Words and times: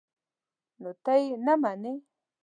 _نو 0.81 0.91
ته 1.03 1.13
يې 1.21 1.29
نه 1.45 1.53
منې؟ 1.61 1.93